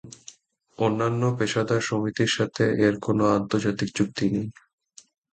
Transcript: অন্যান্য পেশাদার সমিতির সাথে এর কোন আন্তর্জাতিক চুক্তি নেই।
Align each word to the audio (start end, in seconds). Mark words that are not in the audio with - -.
অন্যান্য 0.79 1.21
পেশাদার 1.37 1.81
সমিতির 1.81 2.31
সাথে 2.37 2.63
এর 2.85 2.95
কোন 2.99 3.19
আন্তর্জাতিক 3.37 3.89
চুক্তি 3.97 4.25
নেই। 4.33 4.47